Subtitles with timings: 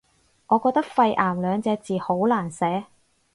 [0.47, 2.85] 我覺得肺癌兩隻字好難寫